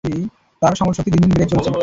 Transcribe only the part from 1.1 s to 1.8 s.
দিন দিন বেড়েই চলেছে।